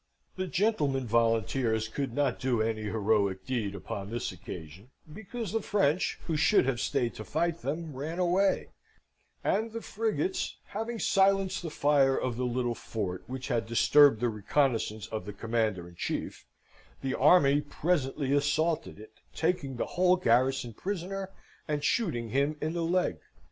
[0.35, 6.17] The gentlemen volunteers could not do any heroic deed upon this occasion, because the French,
[6.25, 8.69] who should have stayed to fight them, ran away,
[9.43, 14.29] and the frigates having silenced the fire of the little fort which had disturbed the
[14.29, 16.47] reconnaissance of the Commander in Chief,
[17.03, 21.29] the army presently assaulted it, taking the whole garrison prisoner,
[21.67, 23.19] and shooting him in the leg.